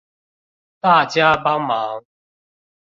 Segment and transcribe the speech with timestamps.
[0.79, 2.03] 大家幫忙